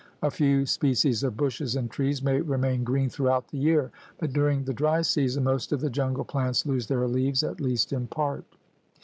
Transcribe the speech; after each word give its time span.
A 0.23 0.31
few 0.31 0.65
species 0.65 1.21
of 1.21 1.37
bushes 1.37 1.75
and 1.75 1.87
trees 1.87 2.23
may 2.23 2.41
remain 2.41 2.83
green 2.83 3.07
throughout 3.07 3.49
the 3.49 3.59
year, 3.59 3.91
but 4.17 4.33
during 4.33 4.63
the 4.63 4.73
dry 4.73 5.03
season 5.03 5.43
most 5.43 5.71
of 5.71 5.79
the 5.79 5.91
jungle 5.91 6.25
plants 6.25 6.65
lose 6.65 6.87
their 6.87 7.07
leaves, 7.07 7.43
at 7.43 7.61
least 7.61 7.93
in 7.93 8.07
part. 8.07 8.45